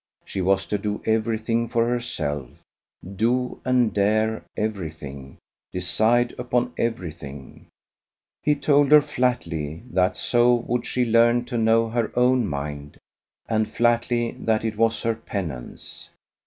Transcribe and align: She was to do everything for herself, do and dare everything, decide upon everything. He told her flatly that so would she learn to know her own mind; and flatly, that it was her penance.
She 0.25 0.41
was 0.41 0.65
to 0.65 0.79
do 0.79 0.99
everything 1.05 1.69
for 1.69 1.87
herself, 1.87 2.49
do 3.15 3.61
and 3.63 3.93
dare 3.93 4.43
everything, 4.57 5.37
decide 5.71 6.33
upon 6.39 6.73
everything. 6.75 7.67
He 8.41 8.55
told 8.55 8.91
her 8.91 9.01
flatly 9.03 9.83
that 9.91 10.17
so 10.17 10.55
would 10.55 10.87
she 10.87 11.05
learn 11.05 11.45
to 11.45 11.57
know 11.59 11.87
her 11.89 12.11
own 12.17 12.47
mind; 12.47 12.97
and 13.47 13.69
flatly, 13.69 14.31
that 14.39 14.65
it 14.65 14.75
was 14.75 15.03
her 15.03 15.13
penance. 15.13 16.09